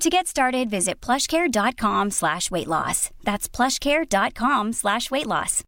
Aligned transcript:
To 0.00 0.10
get 0.10 0.26
started, 0.26 0.68
visit 0.70 1.00
plushcare.com 1.00 2.10
slash 2.10 2.50
weight 2.50 2.66
loss. 2.66 3.10
That's 3.24 3.48
plushcare.com 3.48 4.72
slash 4.72 5.10
weight 5.10 5.26
loss. 5.26 5.62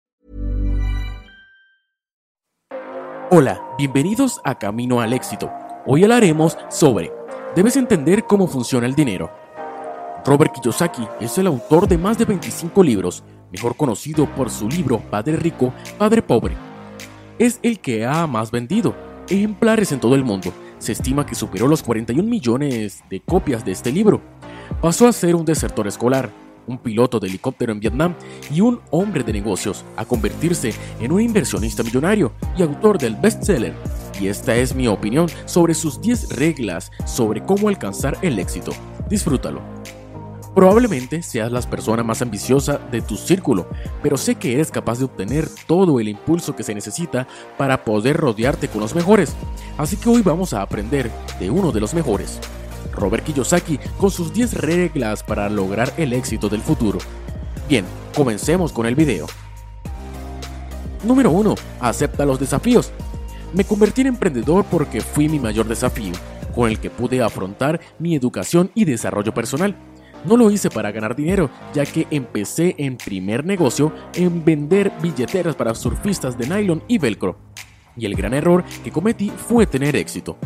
Hola, 3.30 3.60
bienvenidos 3.78 4.40
a 4.44 4.56
Camino 4.56 5.00
al 5.00 5.12
Éxito. 5.12 5.50
Hoy 5.86 6.04
hablaremos 6.04 6.56
sobre 6.68 7.12
Debes 7.54 7.76
entender 7.76 8.24
cómo 8.24 8.46
funciona 8.46 8.86
el 8.86 8.94
dinero. 8.94 9.30
Robert 10.24 10.52
Kiyosaki 10.52 11.06
es 11.20 11.38
el 11.38 11.46
autor 11.46 11.88
de 11.88 11.96
más 11.96 12.18
de 12.18 12.24
25 12.24 12.82
libros, 12.82 13.24
mejor 13.52 13.76
conocido 13.76 14.26
por 14.34 14.50
su 14.50 14.68
libro 14.68 14.98
Padre 14.98 15.36
Rico, 15.36 15.72
Padre 15.96 16.20
Pobre. 16.20 16.56
Es 17.38 17.58
el 17.62 17.80
que 17.80 18.04
ha 18.04 18.26
más 18.26 18.50
vendido, 18.50 18.94
ejemplares 19.28 19.92
en 19.92 20.00
todo 20.00 20.14
el 20.14 20.24
mundo. 20.24 20.52
Se 20.78 20.92
estima 20.92 21.26
que 21.26 21.34
superó 21.34 21.66
los 21.66 21.82
41 21.82 22.28
millones 22.28 23.02
de 23.10 23.20
copias 23.20 23.64
de 23.64 23.72
este 23.72 23.92
libro. 23.92 24.20
Pasó 24.80 25.06
a 25.06 25.12
ser 25.12 25.34
un 25.34 25.44
desertor 25.44 25.86
escolar, 25.86 26.30
un 26.66 26.78
piloto 26.78 27.20
de 27.20 27.28
helicóptero 27.28 27.72
en 27.72 27.80
Vietnam 27.80 28.14
y 28.52 28.60
un 28.60 28.80
hombre 28.90 29.22
de 29.22 29.32
negocios, 29.32 29.84
a 29.96 30.04
convertirse 30.04 30.74
en 31.00 31.12
un 31.12 31.20
inversionista 31.20 31.82
millonario 31.82 32.32
y 32.56 32.62
autor 32.62 32.98
del 32.98 33.16
bestseller. 33.16 33.74
Y 34.20 34.28
esta 34.28 34.56
es 34.56 34.74
mi 34.74 34.88
opinión 34.88 35.28
sobre 35.44 35.74
sus 35.74 36.00
10 36.00 36.36
reglas 36.36 36.90
sobre 37.04 37.42
cómo 37.42 37.68
alcanzar 37.68 38.18
el 38.22 38.38
éxito. 38.38 38.72
Disfrútalo. 39.08 39.75
Probablemente 40.56 41.22
seas 41.22 41.52
la 41.52 41.60
persona 41.60 42.02
más 42.02 42.22
ambiciosa 42.22 42.78
de 42.90 43.02
tu 43.02 43.16
círculo, 43.16 43.68
pero 44.02 44.16
sé 44.16 44.36
que 44.36 44.54
eres 44.54 44.70
capaz 44.70 44.98
de 44.98 45.04
obtener 45.04 45.50
todo 45.66 46.00
el 46.00 46.08
impulso 46.08 46.56
que 46.56 46.62
se 46.62 46.74
necesita 46.74 47.28
para 47.58 47.84
poder 47.84 48.16
rodearte 48.16 48.66
con 48.66 48.80
los 48.80 48.94
mejores. 48.94 49.36
Así 49.76 49.98
que 49.98 50.08
hoy 50.08 50.22
vamos 50.22 50.54
a 50.54 50.62
aprender 50.62 51.10
de 51.38 51.50
uno 51.50 51.72
de 51.72 51.80
los 51.80 51.92
mejores. 51.92 52.40
Robert 52.94 53.22
Kiyosaki 53.22 53.78
con 53.98 54.10
sus 54.10 54.32
10 54.32 54.54
reglas 54.54 55.22
para 55.22 55.50
lograr 55.50 55.92
el 55.98 56.14
éxito 56.14 56.48
del 56.48 56.62
futuro. 56.62 57.00
Bien, 57.68 57.84
comencemos 58.14 58.72
con 58.72 58.86
el 58.86 58.94
video. 58.94 59.26
Número 61.04 61.32
1. 61.32 61.54
Acepta 61.80 62.24
los 62.24 62.40
desafíos. 62.40 62.92
Me 63.52 63.64
convertí 63.64 64.00
en 64.00 64.06
emprendedor 64.06 64.64
porque 64.70 65.02
fui 65.02 65.28
mi 65.28 65.38
mayor 65.38 65.68
desafío, 65.68 66.14
con 66.54 66.70
el 66.70 66.80
que 66.80 66.88
pude 66.88 67.22
afrontar 67.22 67.78
mi 67.98 68.14
educación 68.14 68.70
y 68.74 68.86
desarrollo 68.86 69.34
personal. 69.34 69.76
No 70.24 70.36
lo 70.36 70.50
hice 70.50 70.70
para 70.70 70.90
ganar 70.90 71.14
dinero, 71.14 71.50
ya 71.74 71.84
que 71.86 72.06
empecé 72.10 72.74
en 72.78 72.96
primer 72.96 73.44
negocio 73.44 73.92
en 74.14 74.44
vender 74.44 74.92
billeteras 75.02 75.54
para 75.54 75.74
surfistas 75.74 76.36
de 76.36 76.48
nylon 76.48 76.82
y 76.88 76.98
velcro. 76.98 77.36
Y 77.96 78.06
el 78.06 78.14
gran 78.14 78.34
error 78.34 78.64
que 78.82 78.90
cometí 78.90 79.30
fue 79.30 79.66
tener 79.66 79.96
éxito. 79.96 80.36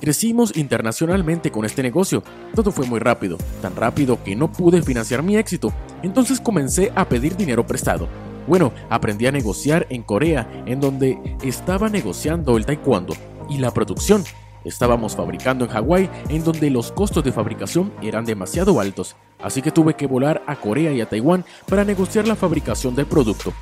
Crecimos 0.00 0.56
internacionalmente 0.56 1.50
con 1.50 1.64
este 1.64 1.82
negocio. 1.82 2.22
Todo 2.54 2.70
fue 2.70 2.86
muy 2.86 3.00
rápido, 3.00 3.38
tan 3.62 3.74
rápido 3.74 4.22
que 4.22 4.36
no 4.36 4.52
pude 4.52 4.82
financiar 4.82 5.22
mi 5.22 5.36
éxito. 5.36 5.72
Entonces 6.02 6.40
comencé 6.40 6.92
a 6.94 7.08
pedir 7.08 7.36
dinero 7.36 7.66
prestado. 7.66 8.06
Bueno, 8.46 8.72
aprendí 8.90 9.26
a 9.26 9.32
negociar 9.32 9.86
en 9.88 10.02
Corea, 10.02 10.64
en 10.66 10.80
donde 10.80 11.18
estaba 11.42 11.88
negociando 11.88 12.56
el 12.56 12.66
taekwondo 12.66 13.14
y 13.48 13.58
la 13.58 13.72
producción. 13.72 14.22
Estábamos 14.66 15.14
fabricando 15.14 15.64
en 15.64 15.70
Hawái, 15.70 16.10
en 16.28 16.42
donde 16.42 16.70
los 16.70 16.90
costos 16.90 17.22
de 17.22 17.30
fabricación 17.30 17.92
eran 18.02 18.24
demasiado 18.24 18.80
altos, 18.80 19.14
así 19.40 19.62
que 19.62 19.70
tuve 19.70 19.94
que 19.94 20.08
volar 20.08 20.42
a 20.48 20.56
Corea 20.56 20.90
y 20.90 21.00
a 21.00 21.08
Taiwán 21.08 21.44
para 21.68 21.84
negociar 21.84 22.26
la 22.26 22.34
fabricación 22.34 22.96
del 22.96 23.06
producto. 23.06 23.52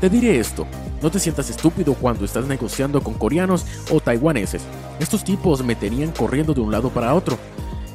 Te 0.00 0.08
diré 0.08 0.38
esto, 0.38 0.66
no 1.02 1.10
te 1.10 1.18
sientas 1.18 1.50
estúpido 1.50 1.92
cuando 1.92 2.24
estás 2.24 2.46
negociando 2.46 3.02
con 3.02 3.12
coreanos 3.12 3.66
o 3.90 4.00
taiwaneses. 4.00 4.62
Estos 4.98 5.24
tipos 5.24 5.62
me 5.62 5.74
tenían 5.74 6.12
corriendo 6.12 6.54
de 6.54 6.62
un 6.62 6.72
lado 6.72 6.88
para 6.88 7.14
otro. 7.14 7.36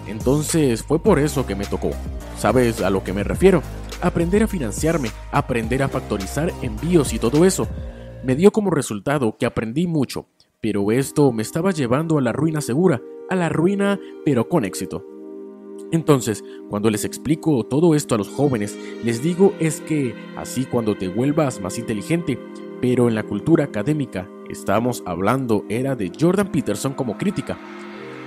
Entonces 0.06 0.84
fue 0.84 1.02
por 1.02 1.18
eso 1.18 1.48
que 1.48 1.56
me 1.56 1.66
tocó. 1.66 1.90
¿Sabes 2.38 2.80
a 2.82 2.92
lo 2.92 3.04
que 3.04 3.12
me 3.12 3.24
refiero? 3.24 3.64
Aprender 4.04 4.44
a 4.44 4.48
financiarme, 4.48 5.10
aprender 5.32 5.82
a 5.82 5.90
factorizar 5.90 6.54
envíos 6.62 7.12
y 7.12 7.18
todo 7.18 7.44
eso. 7.44 7.68
Me 8.24 8.36
dio 8.36 8.52
como 8.52 8.70
resultado 8.70 9.36
que 9.36 9.48
aprendí 9.48 9.88
mucho, 9.88 10.28
pero 10.62 10.92
esto 10.92 11.32
me 11.32 11.42
estaba 11.42 11.72
llevando 11.72 12.20
a 12.20 12.22
la 12.22 12.32
ruina 12.32 12.62
segura, 12.62 13.02
a 13.30 13.36
la 13.36 13.50
ruina 13.50 14.00
pero 14.24 14.48
con 14.48 14.64
éxito. 14.64 15.06
Entonces, 15.92 16.44
cuando 16.70 16.90
les 16.90 17.04
explico 17.04 17.66
todo 17.66 17.96
esto 17.96 18.16
a 18.16 18.18
los 18.20 18.30
jóvenes, 18.30 18.78
les 19.04 19.24
digo 19.24 19.54
es 19.60 19.82
que 19.82 20.14
así 20.38 20.66
cuando 20.66 20.96
te 20.96 21.10
vuelvas 21.10 21.60
más 21.60 21.80
inteligente, 21.80 22.40
pero 22.80 23.10
en 23.10 23.16
la 23.16 23.24
cultura 23.24 23.66
académica, 23.66 24.30
estamos 24.50 25.04
hablando 25.06 25.66
era 25.68 25.96
de 25.96 26.12
Jordan 26.18 26.52
Peterson 26.52 26.94
como 26.94 27.18
crítica. 27.18 27.58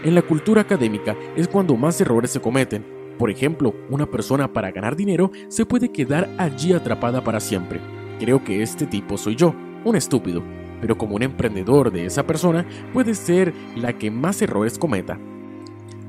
En 0.02 0.14
la 0.14 0.22
cultura 0.22 0.62
académica 0.62 1.16
es 1.36 1.48
cuando 1.48 1.76
más 1.76 2.00
errores 2.00 2.30
se 2.30 2.40
cometen. 2.40 2.84
Por 3.16 3.30
ejemplo, 3.30 3.74
una 3.88 4.10
persona 4.10 4.52
para 4.52 4.72
ganar 4.72 4.96
dinero 4.96 5.30
se 5.48 5.64
puede 5.64 5.90
quedar 5.90 6.28
allí 6.36 6.72
atrapada 6.72 7.22
para 7.22 7.40
siempre. 7.40 7.80
Creo 8.18 8.42
que 8.42 8.62
este 8.62 8.86
tipo 8.86 9.16
soy 9.16 9.36
yo, 9.36 9.54
un 9.84 9.96
estúpido, 9.96 10.42
pero 10.84 10.98
como 10.98 11.16
un 11.16 11.22
emprendedor 11.22 11.90
de 11.90 12.04
esa 12.04 12.26
persona 12.26 12.66
puede 12.92 13.14
ser 13.14 13.54
la 13.74 13.94
que 13.96 14.10
más 14.10 14.42
errores 14.42 14.78
cometa. 14.78 15.18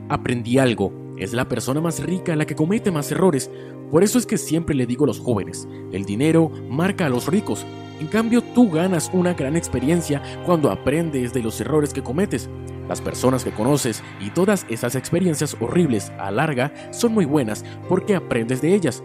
Aprendí 0.10 0.58
algo, 0.58 0.92
es 1.16 1.32
la 1.32 1.48
persona 1.48 1.80
más 1.80 2.04
rica 2.04 2.36
la 2.36 2.46
que 2.46 2.56
comete 2.56 2.92
más 2.92 3.10
errores. 3.10 3.50
Por 3.90 4.04
eso 4.04 4.20
es 4.20 4.26
que 4.26 4.38
siempre 4.38 4.76
le 4.76 4.86
digo 4.86 5.06
a 5.06 5.08
los 5.08 5.22
jóvenes, 5.22 5.66
el 5.94 6.04
dinero 6.04 6.52
marca 6.70 7.06
a 7.06 7.10
los 7.10 7.28
ricos. 7.28 7.66
En 8.02 8.08
cambio, 8.08 8.42
tú 8.54 8.70
ganas 8.70 9.10
una 9.14 9.34
gran 9.34 9.56
experiencia 9.56 10.22
cuando 10.46 10.70
aprendes 10.70 11.32
de 11.32 11.42
los 11.42 11.62
errores 11.62 11.94
que 11.94 12.04
cometes. 12.04 12.50
Las 12.90 13.00
personas 13.00 13.46
que 13.46 13.52
conoces 13.52 14.04
y 14.20 14.32
todas 14.32 14.66
esas 14.68 14.96
experiencias 14.96 15.56
horribles 15.62 16.12
a 16.20 16.32
larga 16.32 16.74
son 16.92 17.14
muy 17.14 17.24
buenas 17.24 17.64
porque 17.88 18.14
aprendes 18.14 18.62
de 18.62 18.76
ellas. 18.76 19.02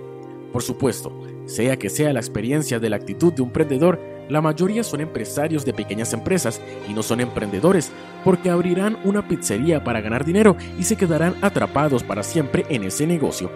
Por 0.52 0.64
supuesto, 0.64 1.16
sea 1.44 1.76
que 1.76 1.90
sea 1.90 2.12
la 2.12 2.18
experiencia 2.18 2.80
de 2.80 2.90
la 2.90 2.96
actitud 2.96 3.32
de 3.32 3.42
un 3.42 3.50
emprendedor, 3.50 4.19
la 4.28 4.40
mayoría 4.40 4.84
son 4.84 5.00
empresarios 5.00 5.64
de 5.64 5.72
pequeñas 5.72 6.12
empresas 6.12 6.60
y 6.88 6.92
no 6.92 7.02
son 7.02 7.20
emprendedores, 7.20 7.90
porque 8.24 8.50
abrirán 8.50 8.98
una 9.04 9.26
pizzería 9.26 9.82
para 9.82 10.00
ganar 10.00 10.24
dinero 10.24 10.56
y 10.78 10.84
se 10.84 10.96
quedarán 10.96 11.34
atrapados 11.42 12.02
para 12.02 12.22
siempre 12.22 12.64
en 12.68 12.84
ese 12.84 13.06
negocio. 13.06 13.50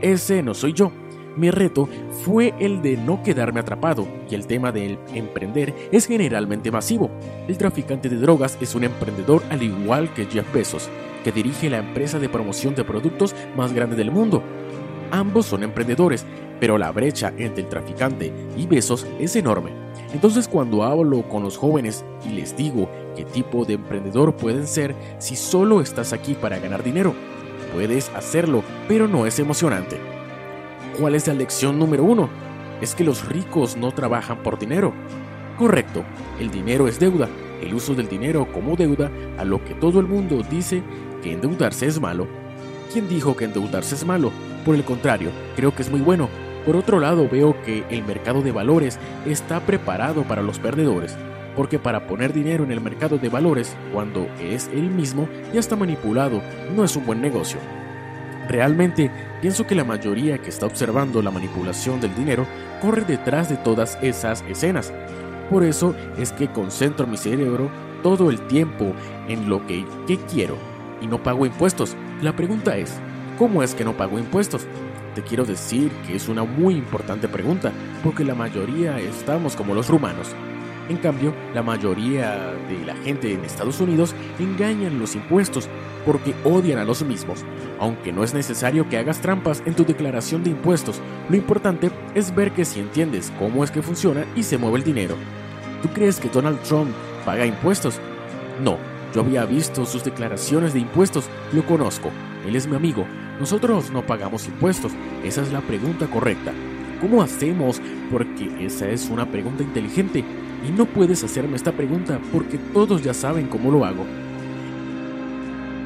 Ese 0.00 0.42
no 0.42 0.54
soy 0.54 0.72
yo. 0.72 0.92
Mi 1.36 1.50
reto 1.50 1.88
fue 2.24 2.54
el 2.58 2.80
de 2.80 2.96
no 2.96 3.22
quedarme 3.22 3.60
atrapado, 3.60 4.08
y 4.30 4.34
el 4.34 4.46
tema 4.46 4.72
de 4.72 4.98
emprender 5.12 5.74
es 5.92 6.06
generalmente 6.06 6.70
masivo. 6.70 7.10
El 7.46 7.58
traficante 7.58 8.08
de 8.08 8.16
drogas 8.16 8.56
es 8.60 8.74
un 8.74 8.84
emprendedor 8.84 9.42
al 9.50 9.62
igual 9.62 10.12
que 10.14 10.24
Jeff 10.24 10.50
Bezos, 10.52 10.88
que 11.22 11.32
dirige 11.32 11.68
la 11.68 11.78
empresa 11.78 12.18
de 12.18 12.30
promoción 12.30 12.74
de 12.74 12.84
productos 12.84 13.34
más 13.54 13.74
grande 13.74 13.96
del 13.96 14.10
mundo. 14.10 14.42
Ambos 15.10 15.46
son 15.46 15.62
emprendedores, 15.62 16.24
pero 16.58 16.78
la 16.78 16.90
brecha 16.90 17.32
entre 17.36 17.64
el 17.64 17.68
traficante 17.68 18.32
y 18.56 18.66
Besos 18.66 19.06
es 19.20 19.36
enorme. 19.36 19.85
Entonces 20.12 20.48
cuando 20.48 20.84
hablo 20.84 21.28
con 21.28 21.42
los 21.42 21.58
jóvenes 21.58 22.04
y 22.24 22.30
les 22.30 22.56
digo 22.56 22.88
qué 23.16 23.24
tipo 23.24 23.64
de 23.64 23.74
emprendedor 23.74 24.34
pueden 24.36 24.66
ser 24.66 24.94
si 25.18 25.36
solo 25.36 25.80
estás 25.80 26.12
aquí 26.12 26.34
para 26.34 26.58
ganar 26.58 26.82
dinero, 26.82 27.14
puedes 27.72 28.10
hacerlo, 28.10 28.62
pero 28.88 29.08
no 29.08 29.26
es 29.26 29.38
emocionante. 29.38 29.98
¿Cuál 30.98 31.14
es 31.14 31.26
la 31.26 31.34
lección 31.34 31.78
número 31.78 32.04
uno? 32.04 32.28
Es 32.80 32.94
que 32.94 33.04
los 33.04 33.26
ricos 33.28 33.76
no 33.76 33.92
trabajan 33.92 34.42
por 34.42 34.58
dinero. 34.58 34.92
Correcto, 35.58 36.04
el 36.40 36.50
dinero 36.50 36.88
es 36.88 36.98
deuda. 36.98 37.28
El 37.60 37.74
uso 37.74 37.94
del 37.94 38.08
dinero 38.08 38.46
como 38.52 38.76
deuda, 38.76 39.10
a 39.38 39.44
lo 39.44 39.64
que 39.64 39.74
todo 39.74 40.00
el 40.00 40.06
mundo 40.06 40.42
dice 40.50 40.82
que 41.22 41.32
endeudarse 41.32 41.86
es 41.86 42.00
malo. 42.00 42.26
¿Quién 42.92 43.08
dijo 43.08 43.36
que 43.36 43.46
endeudarse 43.46 43.94
es 43.94 44.04
malo? 44.04 44.30
Por 44.64 44.74
el 44.74 44.84
contrario, 44.84 45.30
creo 45.54 45.74
que 45.74 45.82
es 45.82 45.90
muy 45.90 46.00
bueno. 46.00 46.28
Por 46.66 46.76
otro 46.76 46.98
lado, 46.98 47.28
veo 47.28 47.56
que 47.62 47.84
el 47.90 48.02
mercado 48.02 48.42
de 48.42 48.50
valores 48.50 48.98
está 49.24 49.60
preparado 49.60 50.24
para 50.24 50.42
los 50.42 50.58
perdedores, 50.58 51.16
porque 51.54 51.78
para 51.78 52.08
poner 52.08 52.32
dinero 52.32 52.64
en 52.64 52.72
el 52.72 52.80
mercado 52.80 53.18
de 53.18 53.28
valores, 53.28 53.76
cuando 53.92 54.26
es 54.40 54.68
el 54.74 54.90
mismo, 54.90 55.28
ya 55.54 55.60
está 55.60 55.76
manipulado, 55.76 56.42
no 56.74 56.84
es 56.84 56.96
un 56.96 57.06
buen 57.06 57.20
negocio. 57.20 57.60
Realmente 58.48 59.10
pienso 59.40 59.66
que 59.66 59.76
la 59.76 59.84
mayoría 59.84 60.38
que 60.38 60.50
está 60.50 60.66
observando 60.66 61.22
la 61.22 61.30
manipulación 61.30 62.00
del 62.00 62.14
dinero 62.14 62.46
corre 62.82 63.02
detrás 63.02 63.48
de 63.48 63.56
todas 63.56 63.96
esas 64.02 64.44
escenas. 64.48 64.92
Por 65.50 65.62
eso 65.62 65.94
es 66.18 66.32
que 66.32 66.48
concentro 66.48 67.06
mi 67.06 67.16
cerebro 67.16 67.70
todo 68.02 68.30
el 68.30 68.40
tiempo 68.48 68.92
en 69.28 69.48
lo 69.48 69.64
que, 69.66 69.84
quiero 70.32 70.56
y 71.00 71.06
no 71.06 71.22
pago 71.22 71.46
impuestos. 71.46 71.96
La 72.22 72.34
pregunta 72.34 72.76
es, 72.76 72.92
¿cómo 73.38 73.62
es 73.62 73.74
que 73.74 73.84
no 73.84 73.96
pago 73.96 74.18
impuestos? 74.18 74.66
Te 75.16 75.22
quiero 75.22 75.46
decir 75.46 75.90
que 76.06 76.14
es 76.14 76.28
una 76.28 76.44
muy 76.44 76.74
importante 76.74 77.26
pregunta, 77.26 77.72
porque 78.04 78.22
la 78.22 78.34
mayoría 78.34 79.00
estamos 79.00 79.56
como 79.56 79.74
los 79.74 79.88
rumanos. 79.88 80.28
En 80.90 80.98
cambio, 80.98 81.32
la 81.54 81.62
mayoría 81.62 82.52
de 82.68 82.84
la 82.84 82.94
gente 82.96 83.32
en 83.32 83.42
Estados 83.42 83.80
Unidos 83.80 84.14
engañan 84.38 84.98
los 84.98 85.14
impuestos 85.14 85.70
porque 86.04 86.34
odian 86.44 86.78
a 86.78 86.84
los 86.84 87.02
mismos. 87.02 87.46
Aunque 87.80 88.12
no 88.12 88.24
es 88.24 88.34
necesario 88.34 88.90
que 88.90 88.98
hagas 88.98 89.22
trampas 89.22 89.62
en 89.64 89.72
tu 89.72 89.86
declaración 89.86 90.44
de 90.44 90.50
impuestos, 90.50 91.00
lo 91.30 91.36
importante 91.36 91.90
es 92.14 92.34
ver 92.34 92.52
que 92.52 92.66
si 92.66 92.80
entiendes 92.80 93.32
cómo 93.38 93.64
es 93.64 93.70
que 93.70 93.80
funciona 93.80 94.26
y 94.36 94.42
se 94.42 94.58
mueve 94.58 94.76
el 94.76 94.84
dinero. 94.84 95.16
¿Tú 95.80 95.88
crees 95.94 96.20
que 96.20 96.28
Donald 96.28 96.60
Trump 96.60 96.90
paga 97.24 97.46
impuestos? 97.46 98.00
No, 98.62 98.76
yo 99.14 99.22
había 99.22 99.46
visto 99.46 99.86
sus 99.86 100.04
declaraciones 100.04 100.74
de 100.74 100.80
impuestos, 100.80 101.24
lo 101.54 101.64
conozco, 101.64 102.10
él 102.46 102.54
es 102.54 102.66
mi 102.66 102.76
amigo, 102.76 103.06
nosotros 103.38 103.90
no 103.90 104.06
pagamos 104.06 104.46
impuestos, 104.46 104.92
esa 105.24 105.42
es 105.42 105.52
la 105.52 105.60
pregunta 105.60 106.06
correcta. 106.06 106.52
¿Cómo 107.00 107.22
hacemos? 107.22 107.80
Porque 108.10 108.64
esa 108.64 108.88
es 108.88 109.10
una 109.10 109.30
pregunta 109.30 109.62
inteligente 109.62 110.24
y 110.66 110.70
no 110.70 110.86
puedes 110.86 111.22
hacerme 111.22 111.56
esta 111.56 111.72
pregunta 111.72 112.18
porque 112.32 112.58
todos 112.72 113.02
ya 113.02 113.12
saben 113.12 113.46
cómo 113.46 113.70
lo 113.70 113.84
hago. 113.84 114.04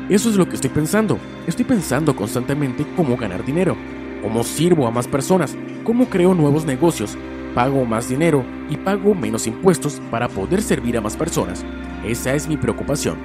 Eso 0.09 0.31
es 0.31 0.37
lo 0.37 0.49
que 0.49 0.55
estoy 0.55 0.71
pensando. 0.71 1.19
Estoy 1.47 1.65
pensando 1.65 2.15
constantemente 2.15 2.87
cómo 2.97 3.17
ganar 3.17 3.45
dinero, 3.45 3.77
cómo 4.23 4.45
sirvo 4.45 4.87
a 4.87 4.91
más 4.91 5.09
personas, 5.09 5.57
cómo 5.85 6.07
creo 6.07 6.35
nuevos 6.35 6.65
negocios, 6.65 7.17
pago 7.55 7.85
más 7.85 8.09
dinero 8.09 8.45
y 8.69 8.77
pago 8.77 9.15
menos 9.15 9.47
impuestos 9.47 10.01
para 10.11 10.29
poder 10.29 10.63
servir 10.63 10.97
a 10.97 11.01
más 11.01 11.17
personas. 11.17 11.65
Esa 12.05 12.35
es 12.35 12.49
mi 12.49 12.57
preocupación. 12.57 13.17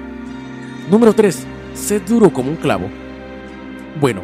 Número 0.90 1.12
3. 1.12 1.46
Sé 1.74 2.00
duro 2.00 2.32
como 2.32 2.50
un 2.50 2.56
clavo. 2.56 2.88
Bueno, 4.00 4.22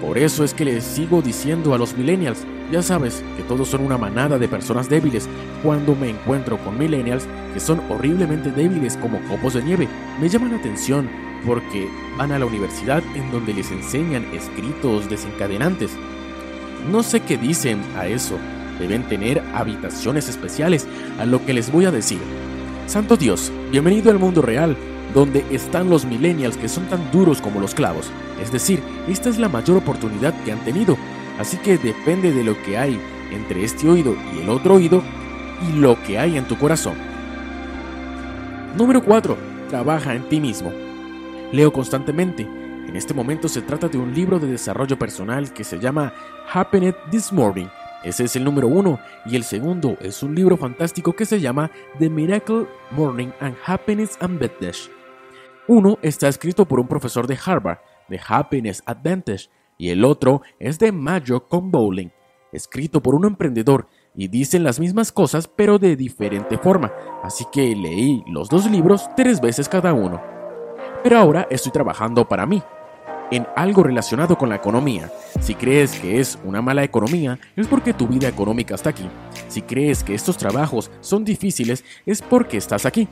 por 0.00 0.16
eso 0.16 0.44
es 0.44 0.54
que 0.54 0.64
les 0.64 0.82
sigo 0.82 1.20
diciendo 1.20 1.74
a 1.74 1.78
los 1.78 1.94
millennials, 1.96 2.46
ya 2.72 2.82
sabes 2.82 3.22
que 3.36 3.42
todos 3.42 3.68
son 3.68 3.82
una 3.82 3.98
manada 3.98 4.38
de 4.38 4.48
personas 4.48 4.88
débiles. 4.88 5.28
Cuando 5.62 5.94
me 5.94 6.08
encuentro 6.08 6.56
con 6.58 6.78
millennials 6.78 7.26
que 7.52 7.60
son 7.60 7.80
horriblemente 7.90 8.50
débiles 8.50 8.96
como 8.96 9.20
copos 9.28 9.54
de 9.54 9.62
nieve, 9.62 9.88
me 10.20 10.28
llaman 10.28 10.52
la 10.52 10.56
atención 10.58 11.10
porque 11.44 11.86
van 12.16 12.32
a 12.32 12.38
la 12.38 12.46
universidad 12.46 13.02
en 13.14 13.30
donde 13.30 13.52
les 13.52 13.70
enseñan 13.70 14.24
escritos 14.32 15.10
desencadenantes. 15.10 15.90
No 16.90 17.02
sé 17.02 17.20
qué 17.20 17.36
dicen 17.36 17.82
a 17.98 18.06
eso. 18.06 18.38
Deben 18.78 19.02
tener 19.04 19.42
habitaciones 19.54 20.28
especiales, 20.30 20.86
a 21.18 21.26
lo 21.26 21.44
que 21.44 21.52
les 21.52 21.70
voy 21.70 21.84
a 21.84 21.90
decir. 21.90 22.18
Santo 22.86 23.16
Dios, 23.16 23.52
bienvenido 23.70 24.10
al 24.10 24.18
mundo 24.18 24.42
real, 24.42 24.76
donde 25.12 25.44
están 25.50 25.90
los 25.90 26.04
millennials 26.04 26.56
que 26.56 26.68
son 26.68 26.86
tan 26.86 27.10
duros 27.10 27.40
como 27.40 27.60
los 27.60 27.74
clavos. 27.74 28.10
Es 28.42 28.50
decir, 28.50 28.82
esta 29.08 29.28
es 29.28 29.38
la 29.38 29.48
mayor 29.48 29.76
oportunidad 29.76 30.34
que 30.44 30.52
han 30.52 30.64
tenido. 30.64 30.96
Así 31.38 31.56
que 31.58 31.78
depende 31.78 32.32
de 32.32 32.44
lo 32.44 32.60
que 32.62 32.78
hay 32.78 33.00
entre 33.32 33.64
este 33.64 33.88
oído 33.88 34.16
y 34.34 34.42
el 34.42 34.48
otro 34.48 34.74
oído 34.74 35.02
y 35.68 35.76
lo 35.76 36.00
que 36.02 36.18
hay 36.18 36.36
en 36.36 36.44
tu 36.44 36.56
corazón. 36.56 36.94
Número 38.76 39.02
4. 39.02 39.36
Trabaja 39.68 40.14
en 40.14 40.28
ti 40.28 40.40
mismo. 40.40 40.72
Leo 41.52 41.72
constantemente. 41.72 42.42
En 42.42 42.96
este 42.96 43.14
momento 43.14 43.48
se 43.48 43.62
trata 43.62 43.88
de 43.88 43.98
un 43.98 44.14
libro 44.14 44.38
de 44.38 44.48
desarrollo 44.48 44.98
personal 44.98 45.52
que 45.52 45.64
se 45.64 45.78
llama 45.78 46.12
Happiness 46.52 46.94
This 47.10 47.32
Morning. 47.32 47.66
Ese 48.04 48.24
es 48.24 48.36
el 48.36 48.44
número 48.44 48.68
uno. 48.68 49.00
Y 49.26 49.36
el 49.36 49.44
segundo 49.44 49.96
es 50.00 50.22
un 50.22 50.34
libro 50.34 50.56
fantástico 50.56 51.14
que 51.14 51.24
se 51.24 51.40
llama 51.40 51.70
The 51.98 52.10
Miracle 52.10 52.66
Morning 52.90 53.30
and 53.40 53.56
Happiness 53.64 54.16
Advantage. 54.20 54.90
Uno 55.66 55.98
está 56.02 56.28
escrito 56.28 56.66
por 56.66 56.78
un 56.78 56.86
profesor 56.86 57.26
de 57.26 57.38
Harvard, 57.42 57.78
The 58.10 58.20
Happiness 58.28 58.82
Advantage, 58.84 59.48
y 59.78 59.88
el 59.88 60.04
otro 60.04 60.42
es 60.58 60.78
de 60.78 60.92
Mayo 60.92 61.48
con 61.48 61.70
Bowling, 61.70 62.10
escrito 62.52 63.02
por 63.02 63.14
un 63.14 63.24
emprendedor 63.24 63.88
y 64.14 64.28
dicen 64.28 64.62
las 64.62 64.78
mismas 64.78 65.10
cosas 65.10 65.48
pero 65.48 65.78
de 65.78 65.96
diferente 65.96 66.58
forma, 66.58 66.92
así 67.22 67.44
que 67.50 67.74
leí 67.74 68.22
los 68.28 68.48
dos 68.48 68.70
libros 68.70 69.08
tres 69.16 69.40
veces 69.40 69.68
cada 69.68 69.92
uno. 69.92 70.22
Pero 71.02 71.18
ahora 71.18 71.46
estoy 71.50 71.72
trabajando 71.72 72.28
para 72.28 72.46
mí, 72.46 72.62
en 73.30 73.46
algo 73.56 73.82
relacionado 73.82 74.36
con 74.36 74.48
la 74.48 74.56
economía. 74.56 75.10
Si 75.40 75.54
crees 75.54 75.98
que 75.98 76.20
es 76.20 76.38
una 76.44 76.62
mala 76.62 76.84
economía, 76.84 77.38
es 77.56 77.66
porque 77.66 77.94
tu 77.94 78.06
vida 78.06 78.28
económica 78.28 78.74
está 78.74 78.90
aquí. 78.90 79.08
Si 79.48 79.62
crees 79.62 80.04
que 80.04 80.14
estos 80.14 80.36
trabajos 80.36 80.90
son 81.00 81.24
difíciles, 81.24 81.84
es 82.06 82.22
porque 82.22 82.56
estás 82.56 82.86
aquí. 82.86 83.08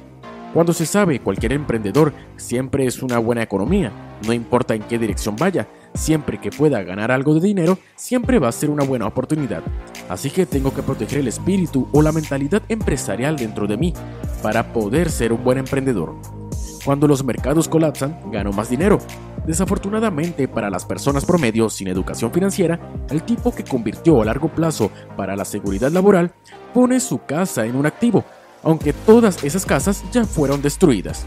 Cuando 0.53 0.75
se 0.75 0.85
sabe, 0.85 1.21
cualquier 1.21 1.55
emprendedor 1.55 2.13
siempre 2.37 2.87
es 2.87 3.03
una 3.03 3.19
buena 3.19 3.43
economía, 3.43 3.91
no 4.27 4.35
importa 4.35 4.75
en 4.75 4.83
qué 4.83 4.99
dirección 4.99 5.35
vaya, 5.37 5.67
siempre 5.95 6.39
que 6.39 6.51
pueda 6.51 6.83
ganar 6.83 7.11
algo 7.11 7.35
de 7.35 7.41
dinero, 7.41 7.79
siempre 7.97 8.39
va 8.39 8.49
a 8.49 8.53
ser 8.53 8.69
una 8.69 8.85
buena 8.85 9.07
oportunidad. 9.07 9.63
Así 10.11 10.31
que 10.31 10.45
tengo 10.45 10.75
que 10.75 10.83
proteger 10.83 11.21
el 11.21 11.29
espíritu 11.29 11.89
o 11.93 12.03
la 12.03 12.13
mentalidad 12.13 12.63
empresarial 12.69 13.37
dentro 13.37 13.67
de 13.67 13.79
mí 13.79 13.95
para 14.43 14.75
poder 14.75 15.11
ser 15.11 15.33
un 15.33 15.43
buen 15.43 15.57
emprendedor. 15.57 16.42
Cuando 16.85 17.07
los 17.07 17.23
mercados 17.23 17.69
colapsan, 17.69 18.19
gano 18.33 18.53
más 18.53 18.69
dinero. 18.69 18.99
Desafortunadamente 19.47 20.49
para 20.49 20.69
las 20.69 20.85
personas 20.85 21.25
promedio 21.25 21.69
sin 21.69 21.89
educación 21.89 22.33
financiera, 22.33 22.81
el 23.11 23.23
tipo 23.23 23.55
que 23.55 23.65
convirtió 23.65 24.21
a 24.21 24.25
largo 24.25 24.49
plazo 24.49 24.91
para 25.17 25.37
la 25.37 25.45
seguridad 25.45 25.93
laboral 25.93 26.33
pone 26.75 26.99
su 26.99 27.19
casa 27.25 27.67
en 27.67 27.77
un 27.77 27.87
activo, 27.87 28.25
aunque 28.65 28.93
todas 28.93 29.45
esas 29.45 29.65
casas 29.65 30.03
ya 30.13 30.25
fueron 30.25 30.61
destruidas. 30.61 31.25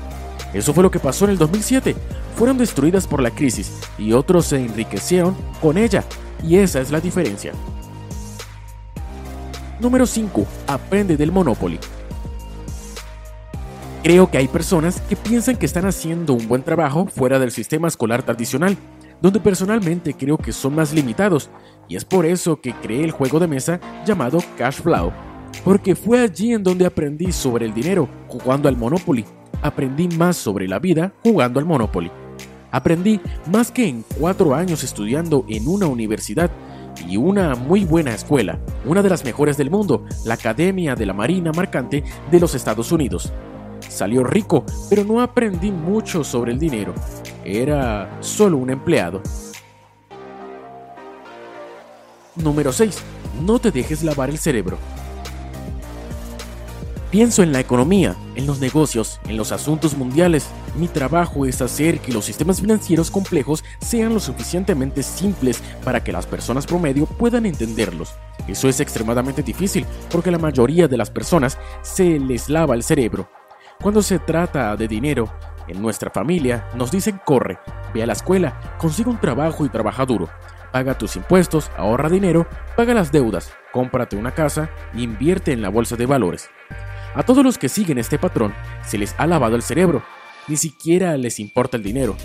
Eso 0.53 0.73
fue 0.73 0.83
lo 0.83 0.91
que 0.91 0.99
pasó 0.99 1.25
en 1.25 1.31
el 1.31 1.37
2007. 1.37 1.95
Fueron 2.35 2.57
destruidas 2.57 3.07
por 3.07 3.21
la 3.21 3.31
crisis 3.31 3.71
y 3.97 4.11
otros 4.13 4.45
se 4.47 4.57
enriquecieron 4.57 5.35
con 5.61 5.77
ella. 5.77 6.03
Y 6.43 6.57
esa 6.57 6.81
es 6.81 6.91
la 6.91 6.99
diferencia. 6.99 7.53
Número 9.79 10.05
5. 10.05 10.45
Aprende 10.67 11.17
del 11.17 11.31
Monopoly. 11.31 11.79
Creo 14.05 14.29
que 14.29 14.37
hay 14.37 14.47
personas 14.47 15.01
que 15.01 15.15
piensan 15.15 15.55
que 15.55 15.65
están 15.65 15.87
haciendo 15.87 16.33
un 16.33 16.47
buen 16.47 16.61
trabajo 16.61 17.07
fuera 17.07 17.39
del 17.39 17.49
sistema 17.49 17.87
escolar 17.87 18.21
tradicional, 18.21 18.77
donde 19.19 19.39
personalmente 19.39 20.13
creo 20.13 20.37
que 20.37 20.51
son 20.51 20.75
más 20.75 20.93
limitados, 20.93 21.49
y 21.87 21.95
es 21.95 22.05
por 22.05 22.27
eso 22.27 22.61
que 22.61 22.75
creé 22.75 23.03
el 23.03 23.09
juego 23.09 23.39
de 23.39 23.47
mesa 23.47 23.79
llamado 24.05 24.43
Cash 24.59 24.81
Flow, 24.83 25.11
porque 25.63 25.95
fue 25.95 26.19
allí 26.19 26.53
en 26.53 26.61
donde 26.61 26.85
aprendí 26.85 27.31
sobre 27.31 27.65
el 27.65 27.73
dinero 27.73 28.07
jugando 28.27 28.69
al 28.69 28.77
Monopoly, 28.77 29.25
aprendí 29.63 30.07
más 30.09 30.37
sobre 30.37 30.67
la 30.67 30.77
vida 30.77 31.11
jugando 31.23 31.59
al 31.59 31.65
Monopoly. 31.65 32.11
Aprendí 32.69 33.19
más 33.51 33.71
que 33.71 33.87
en 33.87 34.05
cuatro 34.19 34.53
años 34.53 34.83
estudiando 34.83 35.45
en 35.49 35.67
una 35.67 35.87
universidad 35.87 36.51
y 37.09 37.17
una 37.17 37.55
muy 37.55 37.85
buena 37.85 38.13
escuela, 38.13 38.59
una 38.85 39.01
de 39.01 39.09
las 39.09 39.25
mejores 39.25 39.57
del 39.57 39.71
mundo, 39.71 40.05
la 40.25 40.35
Academia 40.35 40.93
de 40.93 41.07
la 41.07 41.13
Marina 41.13 41.51
Marcante 41.51 42.03
de 42.29 42.39
los 42.39 42.53
Estados 42.53 42.91
Unidos. 42.91 43.33
Salió 43.89 44.23
rico, 44.23 44.65
pero 44.89 45.03
no 45.03 45.21
aprendí 45.21 45.71
mucho 45.71 46.23
sobre 46.23 46.51
el 46.51 46.59
dinero. 46.59 46.93
Era 47.43 48.17
solo 48.21 48.57
un 48.57 48.69
empleado. 48.69 49.21
Número 52.35 52.71
6. 52.73 52.97
No 53.45 53.59
te 53.59 53.71
dejes 53.71 54.03
lavar 54.03 54.29
el 54.29 54.37
cerebro. 54.37 54.77
Pienso 57.15 57.43
en 57.43 57.53
la 57.53 57.61
economía, 57.61 58.17
en 58.35 58.45
los 58.45 58.59
negocios, 58.59 59.21
en 59.29 59.37
los 59.37 59.53
asuntos 59.53 59.95
mundiales. 59.95 60.47
Mi 60.77 60.89
trabajo 60.89 61.45
es 61.45 61.61
hacer 61.61 61.99
que 61.99 62.11
los 62.11 62.25
sistemas 62.25 62.59
financieros 62.59 63.09
complejos 63.09 63.63
sean 63.79 64.13
lo 64.13 64.19
suficientemente 64.19 65.01
simples 65.01 65.63
para 65.85 66.03
que 66.03 66.11
las 66.11 66.25
personas 66.25 66.65
promedio 66.65 67.05
puedan 67.05 67.45
entenderlos. 67.45 68.15
Eso 68.49 68.67
es 68.67 68.81
extremadamente 68.81 69.43
difícil 69.43 69.85
porque 70.11 70.29
la 70.29 70.39
mayoría 70.39 70.89
de 70.89 70.97
las 70.97 71.09
personas 71.09 71.57
se 71.83 72.19
les 72.19 72.49
lava 72.49 72.75
el 72.75 72.83
cerebro. 72.83 73.29
Cuando 73.81 74.01
se 74.01 74.19
trata 74.19 74.75
de 74.75 74.87
dinero, 74.87 75.31
en 75.67 75.81
nuestra 75.81 76.09
familia 76.09 76.67
nos 76.75 76.91
dicen 76.91 77.19
corre, 77.23 77.59
ve 77.93 78.03
a 78.03 78.07
la 78.07 78.13
escuela, 78.13 78.59
consigue 78.77 79.09
un 79.09 79.19
trabajo 79.19 79.65
y 79.65 79.69
trabaja 79.69 80.05
duro. 80.05 80.29
Paga 80.71 80.97
tus 80.97 81.15
impuestos, 81.15 81.71
ahorra 81.77 82.09
dinero, 82.09 82.47
paga 82.75 82.93
las 82.93 83.11
deudas, 83.11 83.51
cómprate 83.71 84.15
una 84.15 84.31
casa 84.31 84.69
e 84.93 85.01
invierte 85.01 85.53
en 85.53 85.61
la 85.61 85.69
bolsa 85.69 85.95
de 85.95 86.05
valores. 86.05 86.49
A 87.13 87.23
todos 87.23 87.43
los 87.43 87.57
que 87.57 87.69
siguen 87.69 87.97
este 87.97 88.19
patrón 88.19 88.53
se 88.85 88.97
les 88.97 89.15
ha 89.17 89.27
lavado 89.27 89.55
el 89.55 89.61
cerebro, 89.61 90.03
ni 90.47 90.57
siquiera 90.57 91.15
les 91.17 91.39
importa 91.39 91.77
el 91.77 91.83
dinero. 91.83 92.15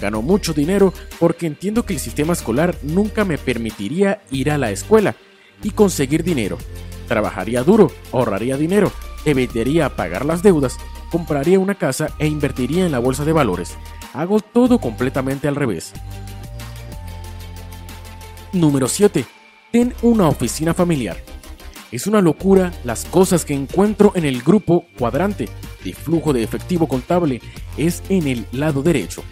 Gano 0.00 0.22
mucho 0.22 0.52
dinero 0.52 0.92
porque 1.18 1.46
entiendo 1.46 1.84
que 1.84 1.94
el 1.94 2.00
sistema 2.00 2.34
escolar 2.34 2.76
nunca 2.82 3.24
me 3.24 3.38
permitiría 3.38 4.22
ir 4.30 4.50
a 4.50 4.58
la 4.58 4.70
escuela 4.70 5.16
y 5.62 5.70
conseguir 5.70 6.22
dinero. 6.22 6.58
Trabajaría 7.08 7.62
duro, 7.62 7.90
ahorraría 8.12 8.56
dinero, 8.56 8.92
evitaría 9.24 9.96
pagar 9.96 10.24
las 10.24 10.42
deudas, 10.42 10.76
compraría 11.10 11.58
una 11.58 11.74
casa 11.74 12.08
e 12.18 12.26
invertiría 12.26 12.86
en 12.86 12.92
la 12.92 12.98
bolsa 12.98 13.24
de 13.24 13.32
valores. 13.32 13.76
Hago 14.12 14.40
todo 14.40 14.78
completamente 14.78 15.48
al 15.48 15.56
revés. 15.56 15.92
Número 18.52 18.88
7. 18.88 19.24
Ten 19.72 19.94
una 20.02 20.28
oficina 20.28 20.72
familiar. 20.72 21.16
Es 21.92 22.06
una 22.06 22.20
locura 22.20 22.72
las 22.84 23.04
cosas 23.04 23.44
que 23.44 23.54
encuentro 23.54 24.12
en 24.14 24.24
el 24.24 24.42
grupo 24.42 24.86
cuadrante 24.98 25.48
de 25.84 25.92
flujo 25.92 26.32
de 26.32 26.42
efectivo 26.42 26.88
contable. 26.88 27.40
Es 27.76 28.02
en 28.08 28.26
el 28.26 28.46
lado 28.52 28.82
derecho. 28.82 29.22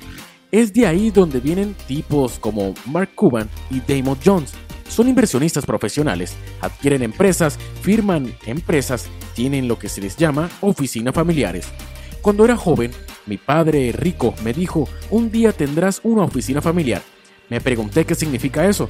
Es 0.52 0.72
de 0.72 0.86
ahí 0.86 1.10
donde 1.10 1.40
vienen 1.40 1.74
tipos 1.88 2.38
como 2.38 2.74
Mark 2.86 3.10
Cuban 3.14 3.48
y 3.70 3.80
Damon 3.80 4.18
Jones. 4.24 4.52
Son 4.88 5.08
inversionistas 5.08 5.66
profesionales, 5.66 6.36
adquieren 6.60 7.02
empresas, 7.02 7.58
firman 7.82 8.32
empresas, 8.46 9.08
tienen 9.34 9.68
lo 9.68 9.78
que 9.78 9.88
se 9.88 10.00
les 10.00 10.16
llama 10.16 10.50
oficina 10.60 11.12
familiares. 11.12 11.66
Cuando 12.22 12.44
era 12.44 12.56
joven, 12.56 12.90
mi 13.26 13.36
padre 13.36 13.92
rico 13.92 14.34
me 14.42 14.52
dijo, 14.52 14.88
un 15.10 15.30
día 15.30 15.52
tendrás 15.52 16.00
una 16.04 16.22
oficina 16.22 16.62
familiar. 16.62 17.02
Me 17.50 17.60
pregunté 17.60 18.04
qué 18.04 18.14
significa 18.14 18.66
eso. 18.66 18.88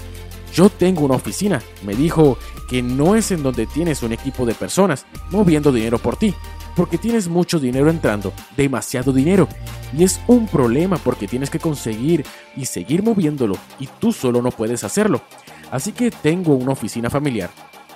Yo 0.54 0.68
tengo 0.68 1.04
una 1.04 1.16
oficina. 1.16 1.60
Me 1.84 1.94
dijo 1.94 2.38
que 2.68 2.80
no 2.80 3.16
es 3.16 3.32
en 3.32 3.42
donde 3.42 3.66
tienes 3.66 4.02
un 4.02 4.12
equipo 4.12 4.46
de 4.46 4.54
personas 4.54 5.04
moviendo 5.30 5.72
dinero 5.72 5.98
por 5.98 6.16
ti, 6.16 6.32
porque 6.76 6.96
tienes 6.96 7.28
mucho 7.28 7.58
dinero 7.58 7.90
entrando, 7.90 8.32
demasiado 8.56 9.12
dinero. 9.12 9.48
Y 9.96 10.04
es 10.04 10.20
un 10.28 10.46
problema 10.46 10.96
porque 10.98 11.26
tienes 11.26 11.50
que 11.50 11.58
conseguir 11.58 12.24
y 12.56 12.66
seguir 12.66 13.02
moviéndolo 13.02 13.56
y 13.80 13.88
tú 13.98 14.12
solo 14.12 14.42
no 14.42 14.50
puedes 14.52 14.84
hacerlo. 14.84 15.22
Así 15.72 15.92
que 15.92 16.12
tengo 16.12 16.54
una 16.54 16.72
oficina 16.72 17.10
familiar. 17.10 17.50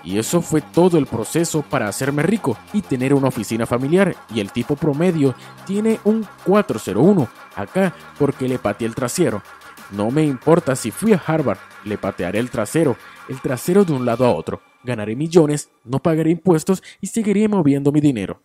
Y 0.04 0.18
eso 0.18 0.40
fue 0.40 0.60
todo 0.60 0.98
el 0.98 1.06
proceso 1.06 1.62
para 1.62 1.88
hacerme 1.88 2.22
rico 2.22 2.56
y 2.72 2.82
tener 2.82 3.14
una 3.14 3.28
oficina 3.28 3.66
familiar. 3.66 4.14
Y 4.34 4.40
el 4.40 4.52
tipo 4.52 4.76
promedio 4.76 5.34
tiene 5.66 6.00
un 6.04 6.26
401 6.44 7.28
acá 7.56 7.94
porque 8.18 8.48
le 8.48 8.58
pateé 8.58 8.86
el 8.86 8.94
trasero. 8.94 9.42
No 9.90 10.10
me 10.10 10.24
importa 10.24 10.76
si 10.76 10.90
fui 10.90 11.12
a 11.12 11.22
Harvard, 11.24 11.58
le 11.84 11.98
patearé 11.98 12.38
el 12.38 12.50
trasero, 12.50 12.96
el 13.28 13.40
trasero 13.40 13.84
de 13.84 13.92
un 13.92 14.04
lado 14.04 14.26
a 14.26 14.34
otro. 14.34 14.60
Ganaré 14.84 15.16
millones, 15.16 15.70
no 15.84 15.98
pagaré 15.98 16.30
impuestos 16.30 16.82
y 17.00 17.06
seguiré 17.08 17.48
moviendo 17.48 17.90
mi 17.90 18.00
dinero. 18.00 18.42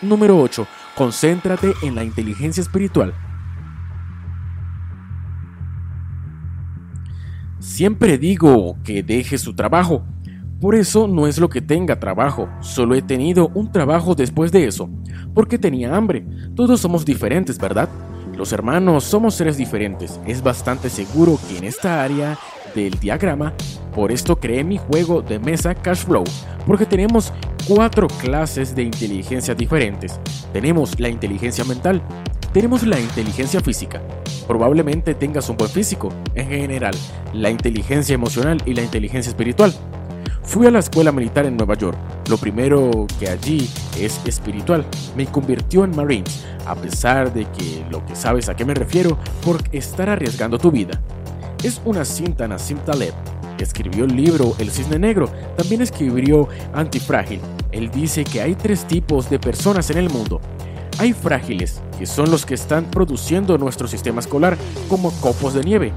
Número 0.00 0.40
8. 0.40 0.66
Concéntrate 0.94 1.74
en 1.82 1.96
la 1.96 2.04
inteligencia 2.04 2.60
espiritual. 2.60 3.27
Siempre 7.68 8.16
digo 8.16 8.76
que 8.82 9.02
deje 9.02 9.36
su 9.36 9.54
trabajo. 9.54 10.02
Por 10.58 10.74
eso 10.74 11.06
no 11.06 11.26
es 11.26 11.38
lo 11.38 11.50
que 11.50 11.60
tenga 11.60 12.00
trabajo, 12.00 12.48
solo 12.60 12.94
he 12.94 13.02
tenido 13.02 13.52
un 13.54 13.70
trabajo 13.70 14.14
después 14.14 14.50
de 14.50 14.66
eso, 14.66 14.88
porque 15.34 15.58
tenía 15.58 15.94
hambre. 15.94 16.26
Todos 16.56 16.80
somos 16.80 17.04
diferentes, 17.04 17.58
¿verdad? 17.58 17.88
Los 18.34 18.52
hermanos 18.52 19.04
somos 19.04 19.34
seres 19.34 19.58
diferentes. 19.58 20.18
Es 20.26 20.42
bastante 20.42 20.88
seguro 20.88 21.38
que 21.46 21.58
en 21.58 21.64
esta 21.64 22.02
área 22.02 22.38
del 22.74 22.98
diagrama, 22.98 23.52
por 23.94 24.10
esto 24.10 24.40
creé 24.40 24.64
mi 24.64 24.78
juego 24.78 25.20
de 25.20 25.38
mesa 25.38 25.74
Cash 25.74 26.06
Flow, 26.06 26.24
porque 26.66 26.86
tenemos 26.86 27.32
cuatro 27.68 28.08
clases 28.08 28.74
de 28.74 28.82
inteligencia 28.82 29.54
diferentes. 29.54 30.18
Tenemos 30.54 30.98
la 30.98 31.10
inteligencia 31.10 31.64
mental, 31.64 32.02
tenemos 32.52 32.84
la 32.84 32.98
inteligencia 32.98 33.60
física. 33.60 34.00
Probablemente 34.48 35.14
tengas 35.14 35.50
un 35.50 35.58
buen 35.58 35.70
físico, 35.70 36.08
en 36.34 36.48
general, 36.48 36.94
la 37.34 37.50
inteligencia 37.50 38.14
emocional 38.14 38.62
y 38.64 38.72
la 38.72 38.82
inteligencia 38.82 39.28
espiritual. 39.28 39.74
Fui 40.42 40.66
a 40.66 40.70
la 40.70 40.78
escuela 40.78 41.12
militar 41.12 41.44
en 41.44 41.58
Nueva 41.58 41.74
York. 41.74 41.98
Lo 42.30 42.38
primero 42.38 43.06
que 43.20 43.28
allí 43.28 43.68
es 44.00 44.18
espiritual. 44.24 44.86
Me 45.14 45.26
convirtió 45.26 45.84
en 45.84 45.94
Marines, 45.94 46.46
a 46.66 46.74
pesar 46.74 47.30
de 47.34 47.44
que 47.44 47.84
lo 47.90 48.04
que 48.06 48.16
sabes 48.16 48.48
a 48.48 48.56
qué 48.56 48.64
me 48.64 48.72
refiero 48.72 49.18
por 49.44 49.62
estar 49.70 50.08
arriesgando 50.08 50.58
tu 50.58 50.70
vida. 50.70 50.98
Es 51.62 51.82
una 51.84 52.06
cinta 52.06 52.48
Nassim 52.48 52.78
Taleb. 52.78 53.12
Escribió 53.58 54.06
el 54.06 54.16
libro 54.16 54.54
El 54.58 54.70
Cisne 54.70 54.98
Negro. 54.98 55.28
También 55.58 55.82
escribió 55.82 56.48
Antifrágil. 56.72 57.40
Él 57.70 57.90
dice 57.90 58.24
que 58.24 58.40
hay 58.40 58.54
tres 58.54 58.86
tipos 58.86 59.28
de 59.28 59.38
personas 59.38 59.90
en 59.90 59.98
el 59.98 60.08
mundo. 60.08 60.40
Hay 60.98 61.12
frágiles, 61.12 61.82
que 61.98 62.06
son 62.06 62.30
los 62.30 62.44
que 62.44 62.54
están 62.54 62.90
produciendo 62.90 63.56
nuestro 63.56 63.86
sistema 63.88 64.20
escolar 64.20 64.58
como 64.88 65.12
copos 65.20 65.54
de 65.54 65.62
nieve. 65.62 65.92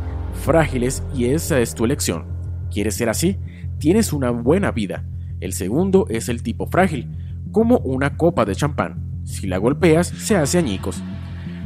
Frágiles 0.46 1.04
y 1.16 1.26
esa 1.26 1.60
es 1.60 1.74
tu 1.76 1.86
elección. 1.86 2.26
¿Quieres 2.72 2.96
ser 2.96 3.10
así? 3.10 3.38
tienes 3.82 4.14
una 4.14 4.30
buena 4.30 4.72
vida. 4.72 5.04
El 5.40 5.54
segundo 5.54 6.06
es 6.08 6.30
el 6.30 6.44
tipo 6.44 6.68
frágil, 6.68 7.10
como 7.52 7.80
una 7.80 8.16
copa 8.16 8.46
de 8.46 8.56
champán. 8.56 9.24
Si 9.26 9.48
la 9.48 9.58
golpeas, 9.58 10.08
se 10.08 10.38
hace 10.38 10.60
añicos. 10.60 11.02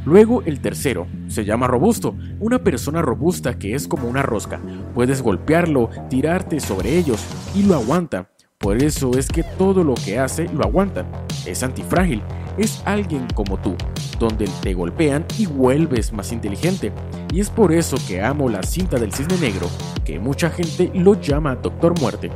Luego 0.06 0.42
el 0.44 0.62
tercero, 0.62 1.08
se 1.27 1.44
llama 1.44 1.68
robusto, 1.68 2.15
una 2.39 2.63
persona 2.63 3.01
robusta 3.01 3.60
que 3.60 3.75
es 3.75 3.86
como 3.89 4.08
una 4.08 4.22
rosca. 4.22 4.62
Puedes 4.94 5.22
golpearlo, 5.22 5.89
tirarte 6.10 6.62
sobre 6.62 6.98
ellos 6.98 7.22
y 7.54 7.63
lo 7.63 7.75
aguanta. 7.75 8.30
Por 8.60 8.82
eso 8.82 9.12
es 9.18 9.28
que 9.28 9.44
todo 9.44 9.84
lo 9.84 9.94
que 9.96 10.18
hace 10.18 10.48
lo 10.50 10.64
aguantan. 10.64 11.06
Es 11.46 11.62
antifrágil, 11.62 12.22
es 12.58 12.82
alguien 12.86 13.28
como 13.36 13.58
tú, 13.58 13.76
donde 14.18 14.50
te 14.62 14.74
golpean 14.74 15.26
y 15.38 15.46
vuelves 15.46 16.14
más 16.14 16.32
inteligente. 16.32 16.92
Y 17.34 17.42
es 17.42 17.50
por 17.50 17.74
eso 17.74 17.98
que 18.08 18.24
amo 18.24 18.50
la 18.50 18.64
cinta 18.64 18.98
del 18.98 19.14
cisne 19.14 19.38
negro, 19.38 19.70
que 20.06 20.20
mucha 20.20 20.50
gente 20.50 20.90
lo 20.94 21.20
llama 21.20 21.56
Doctor 21.56 22.00
Muerte. 22.00 22.32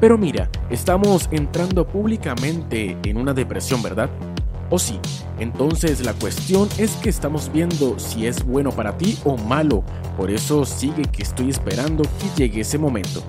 Pero 0.00 0.18
mira, 0.18 0.50
estamos 0.70 1.28
entrando 1.30 1.86
públicamente 1.86 2.96
en 3.04 3.16
una 3.18 3.32
depresión, 3.32 3.82
¿verdad? 3.82 4.10
¿O 4.70 4.78
sí? 4.78 4.98
Entonces 5.38 6.04
la 6.04 6.14
cuestión 6.14 6.68
es 6.78 6.92
que 6.96 7.10
estamos 7.10 7.52
viendo 7.52 7.98
si 7.98 8.26
es 8.26 8.44
bueno 8.44 8.70
para 8.70 8.96
ti 8.96 9.18
o 9.24 9.36
malo. 9.36 9.84
Por 10.16 10.30
eso 10.30 10.64
sigue 10.64 11.02
que 11.02 11.22
estoy 11.22 11.50
esperando 11.50 12.02
que 12.02 12.42
llegue 12.42 12.62
ese 12.62 12.78
momento. 12.78 13.22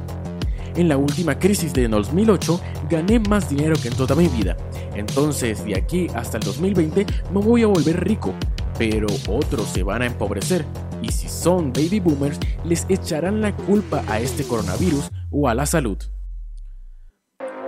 En 0.77 0.87
la 0.87 0.95
última 0.95 1.39
crisis 1.39 1.73
de 1.73 1.87
2008 1.87 2.61
gané 2.87 3.19
más 3.19 3.49
dinero 3.49 3.75
que 3.81 3.87
en 3.87 3.95
toda 3.95 4.13
mi 4.13 4.27
vida. 4.27 4.55
Entonces 4.93 5.65
de 5.65 5.75
aquí 5.75 6.05
hasta 6.13 6.37
el 6.37 6.43
2020 6.43 7.03
me 7.33 7.41
voy 7.41 7.63
a 7.63 7.67
volver 7.67 8.03
rico. 8.03 8.31
Pero 8.77 9.07
otros 9.27 9.65
se 9.69 9.81
van 9.81 10.03
a 10.03 10.05
empobrecer. 10.05 10.65
Y 11.01 11.11
si 11.11 11.29
son 11.29 11.73
baby 11.73 11.99
boomers, 11.99 12.39
les 12.63 12.85
echarán 12.89 13.41
la 13.41 13.55
culpa 13.55 14.03
a 14.07 14.19
este 14.19 14.43
coronavirus 14.43 15.09
o 15.31 15.49
a 15.49 15.55
la 15.55 15.65
salud. 15.65 15.97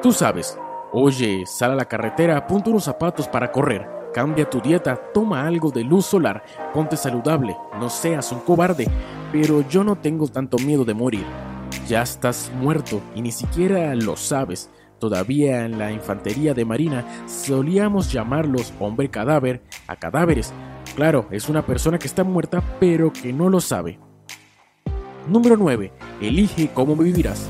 Tú 0.04 0.12
sabes, 0.12 0.56
oye, 0.94 1.48
sal 1.48 1.72
a 1.72 1.76
la 1.76 1.86
carretera, 1.86 2.46
ponte 2.46 2.70
unos 2.70 2.84
zapatos 2.84 3.28
para 3.28 3.52
correr, 3.52 3.88
cambia 4.14 4.48
tu 4.48 4.62
dieta, 4.62 4.96
toma 5.16 5.48
algo 5.48 5.72
de 5.72 5.84
luz 5.84 6.06
solar, 6.06 6.44
ponte 6.76 6.96
saludable, 6.96 7.58
no 7.80 7.90
seas 7.90 8.32
un 8.32 8.40
cobarde, 8.40 8.88
pero 9.32 9.68
yo 9.68 9.84
no 9.84 9.96
tengo 9.96 10.28
tanto 10.28 10.58
miedo 10.60 10.86
de 10.86 10.94
morir. 10.94 11.49
Ya 11.90 12.04
estás 12.04 12.52
muerto 12.56 13.02
y 13.16 13.24
ni 13.24 13.32
siquiera 13.32 13.96
lo 13.96 14.16
sabes. 14.16 14.70
Todavía 15.00 15.66
en 15.66 15.80
la 15.80 15.92
infantería 15.92 16.54
de 16.54 16.64
marina 16.64 17.04
solíamos 17.26 18.12
llamarlos 18.12 18.72
hombre 18.80 19.10
cadáver 19.10 19.64
a 19.88 19.96
cadáveres. 19.96 20.54
Claro, 20.96 21.28
es 21.32 21.50
una 21.50 21.66
persona 21.66 21.98
que 21.98 22.06
está 22.06 22.24
muerta 22.24 22.62
pero 22.80 23.12
que 23.12 23.34
no 23.34 23.50
lo 23.50 23.60
sabe. 23.60 23.98
Número 25.28 25.58
9. 25.58 25.92
Elige 26.22 26.70
cómo 26.76 26.96
vivirás. 26.96 27.50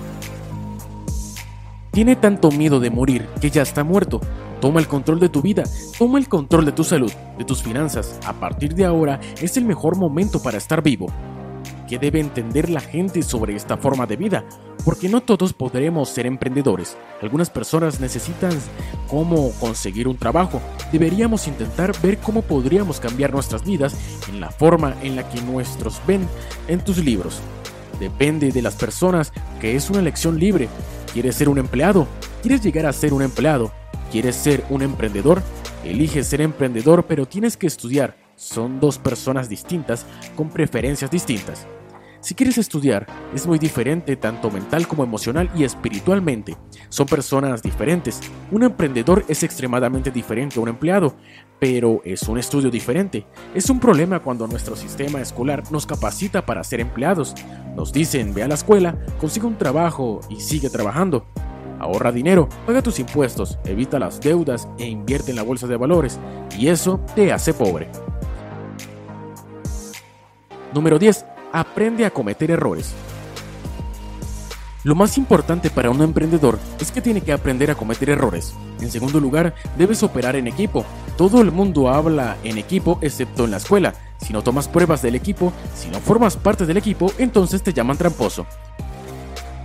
Tiene 1.91 2.15
tanto 2.15 2.49
miedo 2.49 2.79
de 2.79 2.91
morir 2.91 3.27
que 3.41 3.49
ya 3.49 3.63
está 3.63 3.83
muerto. 3.83 4.21
Toma 4.61 4.79
el 4.79 4.87
control 4.87 5.19
de 5.19 5.27
tu 5.27 5.41
vida, 5.41 5.63
toma 5.97 6.17
el 6.17 6.29
control 6.29 6.63
de 6.63 6.71
tu 6.71 6.85
salud, 6.85 7.11
de 7.37 7.43
tus 7.43 7.61
finanzas. 7.61 8.17
A 8.25 8.31
partir 8.31 8.73
de 8.73 8.85
ahora 8.85 9.19
es 9.41 9.57
el 9.57 9.65
mejor 9.65 9.97
momento 9.97 10.41
para 10.41 10.57
estar 10.57 10.81
vivo. 10.81 11.07
Qué 11.89 11.97
debe 11.97 12.19
entender 12.19 12.69
la 12.69 12.81
gente 12.81 13.23
sobre 13.23 13.55
esta 13.55 13.75
forma 13.75 14.05
de 14.05 14.15
vida, 14.15 14.45
porque 14.85 15.09
no 15.09 15.21
todos 15.21 15.53
podremos 15.53 16.09
ser 16.09 16.27
emprendedores. 16.27 16.95
Algunas 17.19 17.49
personas 17.49 17.99
necesitan 17.99 18.51
cómo 19.07 19.51
conseguir 19.59 20.07
un 20.07 20.15
trabajo. 20.15 20.61
Deberíamos 20.91 21.47
intentar 21.47 21.99
ver 22.01 22.19
cómo 22.19 22.43
podríamos 22.43 22.99
cambiar 22.99 23.33
nuestras 23.33 23.65
vidas 23.65 23.95
en 24.29 24.39
la 24.39 24.51
forma 24.51 24.95
en 25.01 25.15
la 25.15 25.27
que 25.27 25.41
nuestros 25.41 25.99
ven 26.05 26.27
en 26.67 26.79
tus 26.83 27.03
libros. 27.03 27.39
Depende 27.99 28.51
de 28.51 28.61
las 28.61 28.75
personas 28.75 29.33
que 29.59 29.75
es 29.75 29.89
una 29.89 29.99
elección 29.99 30.39
libre. 30.39 30.69
¿Quieres 31.11 31.35
ser 31.35 31.49
un 31.49 31.57
empleado? 31.57 32.07
¿Quieres 32.43 32.61
llegar 32.61 32.85
a 32.85 32.93
ser 32.93 33.13
un 33.13 33.23
empleado? 33.23 33.71
¿Quieres 34.11 34.35
ser 34.35 34.63
un 34.69 34.83
emprendedor? 34.83 35.41
Elige 35.83 36.23
ser 36.23 36.41
emprendedor, 36.41 37.05
pero 37.07 37.25
tienes 37.25 37.57
que 37.57 37.65
estudiar. 37.65 38.15
Son 38.35 38.79
dos 38.79 38.99
personas 38.99 39.49
distintas 39.49 40.05
con 40.35 40.49
preferencias 40.49 41.09
distintas. 41.09 41.65
Si 42.21 42.35
quieres 42.35 42.57
estudiar, 42.57 43.07
es 43.33 43.47
muy 43.47 43.59
diferente 43.59 44.17
tanto 44.17 44.51
mental 44.51 44.87
como 44.87 45.05
emocional 45.05 45.49
y 45.55 45.63
espiritualmente. 45.63 46.57
Son 46.89 47.05
personas 47.05 47.61
diferentes. 47.61 48.19
Un 48.51 48.63
emprendedor 48.63 49.23
es 49.29 49.43
extremadamente 49.43 50.11
diferente 50.11 50.59
a 50.59 50.61
un 50.61 50.67
empleado, 50.67 51.15
pero 51.59 52.01
es 52.03 52.23
un 52.23 52.37
estudio 52.37 52.69
diferente. 52.69 53.25
Es 53.55 53.69
un 53.69 53.79
problema 53.79 54.19
cuando 54.19 54.47
nuestro 54.47 54.75
sistema 54.75 55.21
escolar 55.21 55.63
nos 55.71 55.85
capacita 55.85 56.45
para 56.45 56.63
ser 56.65 56.81
empleados. 56.81 57.35
Nos 57.77 57.93
dicen, 57.93 58.33
ve 58.33 58.43
a 58.43 58.49
la 58.49 58.55
escuela, 58.55 58.97
consigue 59.21 59.47
un 59.47 59.57
trabajo 59.57 60.19
y 60.29 60.41
sigue 60.41 60.69
trabajando. 60.69 61.25
Ahorra 61.79 62.11
dinero, 62.11 62.49
paga 62.65 62.81
tus 62.81 62.99
impuestos, 62.99 63.57
evita 63.63 63.97
las 63.97 64.19
deudas 64.19 64.67
e 64.77 64.85
invierte 64.85 65.31
en 65.31 65.37
la 65.37 65.43
bolsa 65.43 65.67
de 65.67 65.77
valores, 65.77 66.19
y 66.57 66.67
eso 66.67 66.99
te 67.15 67.31
hace 67.31 67.53
pobre. 67.53 67.89
Número 70.73 70.99
10 70.99 71.25
aprende 71.51 72.05
a 72.05 72.11
cometer 72.11 72.51
errores. 72.51 72.93
Lo 74.83 74.95
más 74.95 75.17
importante 75.17 75.69
para 75.69 75.89
un 75.89 76.01
emprendedor 76.01 76.57
es 76.79 76.91
que 76.91 77.01
tiene 77.01 77.19
que 77.19 77.33
aprender 77.33 77.69
a 77.69 77.75
cometer 77.75 78.09
errores. 78.09 78.55
En 78.79 78.89
segundo 78.89 79.19
lugar, 79.19 79.53
debes 79.77 80.03
operar 80.03 80.37
en 80.37 80.47
equipo. 80.47 80.85
Todo 81.17 81.41
el 81.41 81.51
mundo 81.51 81.89
habla 81.89 82.37
en 82.45 82.57
equipo 82.57 82.97
excepto 83.01 83.43
en 83.43 83.51
la 83.51 83.57
escuela. 83.57 83.93
Si 84.17 84.31
no 84.31 84.41
tomas 84.41 84.69
pruebas 84.69 85.01
del 85.01 85.15
equipo, 85.15 85.51
si 85.75 85.89
no 85.89 85.99
formas 85.99 86.37
parte 86.37 86.65
del 86.65 86.77
equipo, 86.77 87.11
entonces 87.17 87.61
te 87.61 87.73
llaman 87.73 87.97
tramposo. 87.97 88.45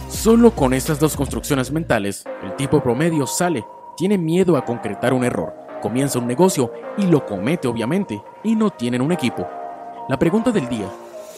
Solo 0.08 0.50
con 0.52 0.74
estas 0.74 0.98
dos 0.98 1.16
construcciones 1.16 1.70
mentales, 1.70 2.24
el 2.42 2.56
tipo 2.56 2.82
promedio 2.82 3.26
sale, 3.26 3.64
tiene 3.96 4.18
miedo 4.18 4.56
a 4.56 4.64
concretar 4.64 5.12
un 5.12 5.22
error, 5.22 5.54
comienza 5.80 6.18
un 6.18 6.26
negocio 6.26 6.72
y 6.98 7.06
lo 7.06 7.24
comete 7.24 7.68
obviamente, 7.68 8.20
y 8.42 8.56
no 8.56 8.70
tienen 8.70 9.00
un 9.00 9.12
equipo. 9.12 9.46
La 10.08 10.18
pregunta 10.18 10.50
del 10.50 10.68
día, 10.68 10.88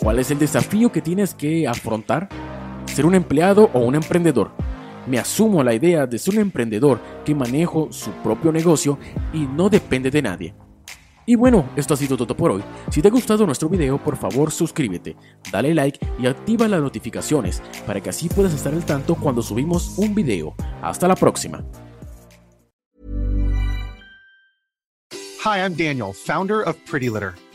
¿Cuál 0.00 0.18
es 0.18 0.30
el 0.30 0.38
desafío 0.38 0.92
que 0.92 1.00
tienes 1.00 1.34
que 1.34 1.66
afrontar? 1.66 2.28
¿Ser 2.86 3.06
un 3.06 3.14
empleado 3.14 3.70
o 3.72 3.80
un 3.80 3.94
emprendedor? 3.94 4.50
Me 5.06 5.18
asumo 5.18 5.62
la 5.62 5.74
idea 5.74 6.06
de 6.06 6.18
ser 6.18 6.34
un 6.34 6.40
emprendedor 6.40 7.00
que 7.24 7.34
manejo 7.34 7.88
su 7.90 8.10
propio 8.22 8.52
negocio 8.52 8.98
y 9.32 9.40
no 9.40 9.68
depende 9.68 10.10
de 10.10 10.22
nadie. 10.22 10.54
Y 11.24 11.34
bueno, 11.34 11.70
esto 11.76 11.94
ha 11.94 11.96
sido 11.96 12.16
todo 12.16 12.36
por 12.36 12.52
hoy. 12.52 12.62
Si 12.90 13.02
te 13.02 13.08
ha 13.08 13.10
gustado 13.10 13.46
nuestro 13.46 13.68
video, 13.68 13.98
por 13.98 14.16
favor 14.16 14.52
suscríbete, 14.52 15.16
dale 15.50 15.74
like 15.74 15.98
y 16.20 16.26
activa 16.26 16.68
las 16.68 16.80
notificaciones 16.80 17.62
para 17.84 18.00
que 18.00 18.10
así 18.10 18.28
puedas 18.28 18.54
estar 18.54 18.72
al 18.72 18.84
tanto 18.84 19.16
cuando 19.16 19.42
subimos 19.42 19.98
un 19.98 20.14
video. 20.14 20.54
Hasta 20.82 21.08
la 21.08 21.16
próxima. 21.16 21.64
Hi, 25.44 25.58
I'm 25.60 25.74
Daniel, 25.74 26.12
founder 26.12 26.62
of 26.66 26.76
Pretty 26.90 27.08
Litter. 27.08 27.34